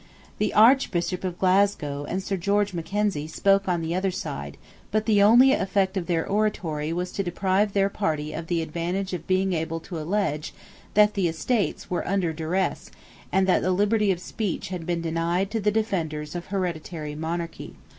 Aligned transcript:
The 0.39 0.51
Archbishop 0.55 1.23
of 1.23 1.37
Glasgow 1.37 2.05
and 2.09 2.23
Sir 2.23 2.35
George 2.35 2.73
Mackenzie 2.73 3.27
spoke 3.27 3.67
on 3.69 3.83
the 3.83 3.93
other 3.93 4.09
side: 4.09 4.57
but 4.89 5.05
the 5.05 5.21
only 5.21 5.51
effect 5.51 5.95
of 5.95 6.07
their 6.07 6.27
oratory 6.27 6.91
was 6.91 7.11
to 7.11 7.21
deprive 7.23 7.73
their 7.73 7.87
party 7.87 8.33
of 8.33 8.47
the 8.47 8.63
advantage 8.63 9.13
of 9.13 9.27
being 9.27 9.53
able 9.53 9.79
to 9.81 9.99
allege 9.99 10.55
that 10.95 11.13
the 11.13 11.27
Estates 11.27 11.91
were 11.91 12.07
under 12.07 12.33
duress, 12.33 12.89
and 13.31 13.45
that 13.45 13.61
liberty 13.61 14.11
of 14.11 14.19
speech 14.19 14.69
had 14.69 14.87
been 14.87 15.03
denied 15.03 15.51
to 15.51 15.59
the 15.59 15.69
defenders 15.69 16.33
of 16.33 16.47
hereditary 16.47 17.13
monarchy. 17.13 17.75